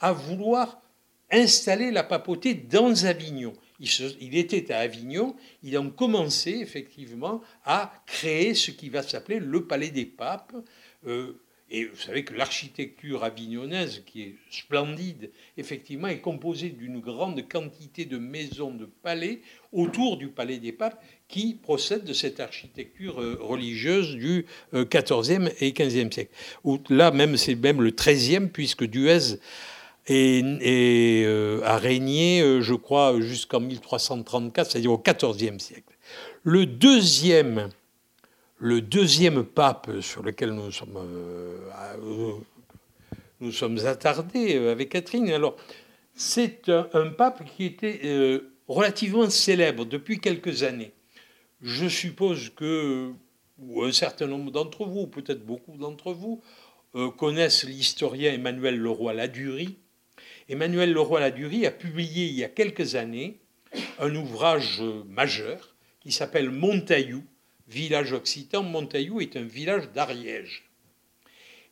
[0.00, 0.80] à vouloir
[1.30, 3.54] installer la papauté dans Avignon
[4.20, 9.66] il, était à Avignon, ils ont commencé effectivement à créer ce qui va s'appeler le
[9.66, 10.54] Palais des Papes.
[11.06, 17.48] Euh, et vous savez que l'architecture avignonnaise, qui est splendide, effectivement, est composée d'une grande
[17.48, 19.40] quantité de maisons, de palais
[19.72, 25.50] autour du Palais des Papes, qui procèdent de cette architecture euh, religieuse du XIVe euh,
[25.60, 26.30] et XVe siècle.
[26.90, 29.38] Là, même, c'est même le XIIIe, puisque Duez
[30.06, 30.42] et,
[31.26, 35.94] euh, a régné, je crois, jusqu'en 1334, c'est-à-dire au XIVe siècle.
[36.42, 37.70] Le deuxième,
[38.58, 40.98] le deuxième pape sur lequel nous sommes,
[43.40, 45.56] nous sommes attardés avec Catherine, alors
[46.14, 50.92] c'est un, pape qui était relativement célèbre depuis quelques années.
[51.64, 53.14] Je suppose que
[53.82, 56.42] un certain nombre d'entre vous, peut-être beaucoup d'entre vous,
[57.16, 59.78] connaissent l'historien Emmanuel Leroy-Ladurie,
[60.50, 63.40] Emmanuel Leroy-Ladurie a publié il y a quelques années
[63.98, 67.24] un ouvrage majeur qui s'appelle Montaillou,
[67.66, 68.62] village occitan.
[68.62, 70.68] Montaillou est un village d'Ariège.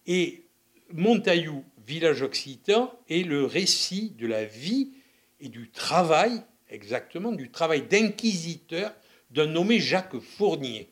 [0.06, 0.46] Et
[0.90, 4.92] Montaillou, village occitan, est le récit de la vie
[5.38, 8.94] et du travail, exactement, du travail d'inquisiteur
[9.32, 10.90] d'un nommé Jacques Fournier.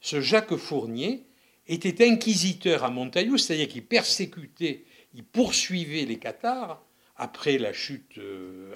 [0.00, 1.24] Ce Jacques Fournier
[1.66, 6.84] était inquisiteur à Montaillou, c'est-à-dire qu'il persécutait, il poursuivait les cathares,
[7.16, 8.74] après la chute, euh,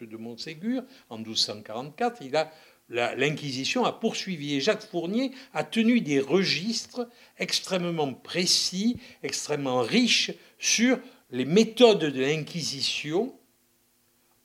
[0.00, 2.50] de Montségur en 1244, il a
[2.90, 7.08] l'Inquisition a poursuivi et Jacques Fournier a tenu des registres
[7.38, 10.98] extrêmement précis, extrêmement riches sur
[11.30, 13.34] les méthodes de l'Inquisition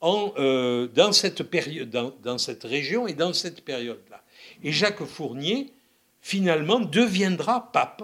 [0.02, 4.24] euh, dans, cette période, dans, cette région et dans cette période-là.
[4.64, 5.74] Et Jacques Fournier,
[6.22, 8.04] finalement, deviendra pape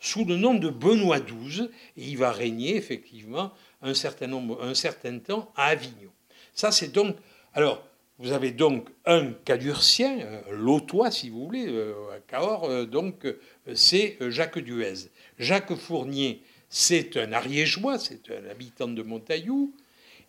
[0.00, 4.74] sous le nom de Benoît XII et il va régner effectivement un certain, nombre, un
[4.74, 6.10] certain temps à Avignon.
[6.52, 7.16] Ça, c'est donc.
[7.54, 7.86] Alors,
[8.18, 10.18] vous avez donc un cadurcien,
[10.50, 13.26] un lotois, si vous voulez, euh, à Cahors, euh, donc,
[13.74, 15.10] c'est Jacques Duez.
[15.38, 19.72] Jacques Fournier, c'est un ariégeois, c'est un habitant de Montaillou.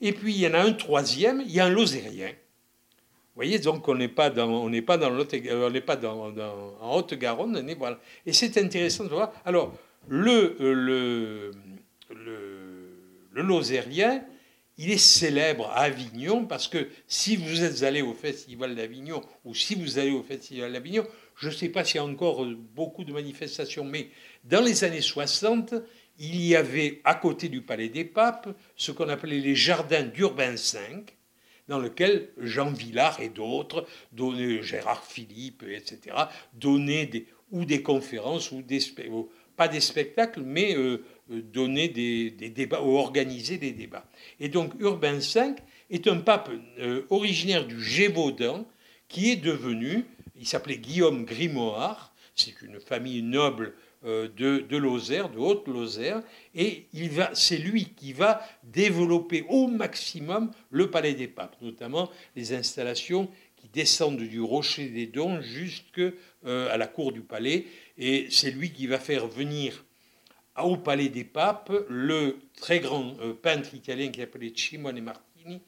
[0.01, 2.29] Et puis il y en a un troisième, il y a un Lozérien.
[2.29, 6.33] Vous voyez, donc on n'est pas dans, on n'est pas dans on pas dans,
[6.81, 7.99] en Haute-Garonne, voilà.
[8.25, 9.31] Et c'est intéressant de voir.
[9.45, 9.73] Alors
[10.07, 11.51] le, le,
[12.09, 12.89] le,
[13.31, 14.23] le Lozérien,
[14.77, 19.55] il est célèbre à Avignon parce que si vous êtes allé au Festival d'Avignon ou
[19.55, 22.45] si vous allez au Festival d'Avignon, je ne sais pas s'il y a encore
[22.75, 24.09] beaucoup de manifestations, mais
[24.43, 25.73] dans les années 60,
[26.19, 30.55] il y avait à côté du Palais des Papes ce qu'on appelait les jardins d'Urbain
[30.55, 31.05] V,
[31.67, 33.85] dans lequel Jean Villard et d'autres,
[34.61, 36.15] Gérard Philippe, etc.,
[36.53, 37.09] donnaient
[37.51, 38.63] ou des conférences, ou
[39.55, 44.05] pas des spectacles, mais euh, donner des, débats ou organiser des débats.
[44.39, 45.55] Et donc Urbain V
[45.89, 46.49] est un pape
[46.79, 48.65] euh, originaire du Gévaudan
[49.07, 50.05] qui est devenu,
[50.35, 53.73] il s'appelait Guillaume Grimoire, c'est une famille noble
[54.07, 56.21] de, de Lozère, de Haute-Lozère,
[56.55, 62.09] et il va, c'est lui qui va développer au maximum le palais des papes, notamment
[62.35, 66.11] les installations qui descendent du rocher des Dons jusqu'à
[66.45, 67.65] à la cour du palais,
[67.97, 69.83] et c'est lui qui va faire venir
[70.63, 75.61] au Palais des Papes le très grand euh, peintre italien qui s'appelait Cimone Martini.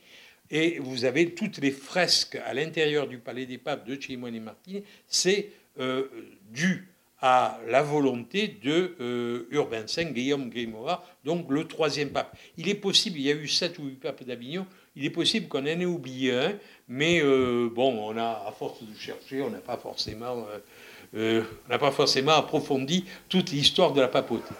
[0.51, 4.83] Et vous avez toutes les fresques à l'intérieur du Palais des Papes de Cimone Martini.
[5.07, 6.07] C'est euh,
[6.49, 6.87] dû
[7.21, 12.35] à la volonté de euh, Urbain V, Guillaume Grimoire, donc le troisième pape.
[12.57, 14.65] Il est possible, il y a eu sept ou huit papes d'Avignon,
[14.95, 16.53] il est possible qu'on en ait oublié un,
[16.87, 20.45] mais bon, on a, à force de chercher, on n'a pas forcément,
[21.13, 24.53] on n'a pas forcément approfondi toute l'histoire de la papauté.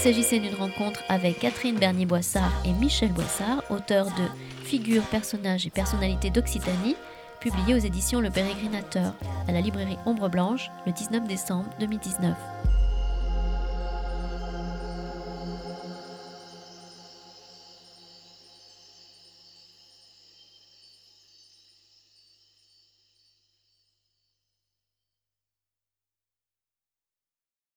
[0.00, 6.30] S'agissait d'une rencontre avec Catherine Bernier-Boissard et Michel Boissard, auteurs de Figures, personnages et personnalités
[6.30, 6.96] d'Occitanie,
[7.38, 9.12] publié aux éditions Le Pérégrinateur,
[9.46, 12.34] à la librairie Ombre Blanche, le 19 décembre 2019.